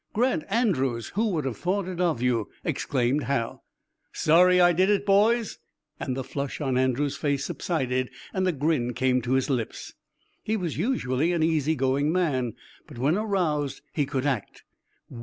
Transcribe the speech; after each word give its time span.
"Grant 0.13 0.45
Andrews! 0.49 1.09
Who 1.09 1.29
would 1.29 1.45
have 1.45 1.57
thought 1.59 1.87
it 1.87 2.01
of 2.01 2.23
you!" 2.23 2.49
exclaimed 2.63 3.25
Hal. 3.25 3.63
"Sorry 4.11 4.59
I 4.59 4.73
did 4.73 4.89
it, 4.89 5.05
boys?" 5.05 5.59
and 5.99 6.17
the 6.17 6.23
flush 6.23 6.59
on 6.59 6.75
Andrews' 6.75 7.15
face 7.17 7.45
subsided 7.45 8.09
and 8.33 8.47
a 8.47 8.51
grin 8.51 8.95
came 8.95 9.21
to 9.21 9.33
his 9.33 9.47
lips. 9.47 9.93
He 10.41 10.57
was 10.57 10.75
usually 10.75 11.33
an 11.33 11.43
easy 11.43 11.75
going 11.75 12.11
man, 12.11 12.53
but 12.87 12.97
when 12.97 13.15
aroused 13.15 13.83
he 13.93 14.07
could 14.07 14.25
act. 14.25 14.63